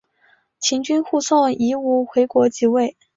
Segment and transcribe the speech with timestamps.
[0.59, 2.97] 秦军护送夷吾回国即位。